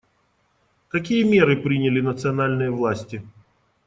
Какие 0.87 1.21
меры 1.21 1.55
приняли 1.55 2.01
национальные 2.01 2.71
власти? 2.71 3.21